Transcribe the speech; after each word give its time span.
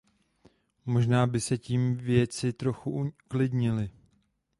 Možná 0.85 1.27
by 1.27 1.39
se 1.41 1.57
tím 1.57 1.95
věci 1.97 2.53
trochu 2.53 2.91
uklidnily. 2.91 3.91